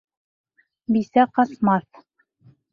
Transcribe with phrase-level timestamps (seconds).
[0.95, 2.05] Бисә ҡасмаҫ.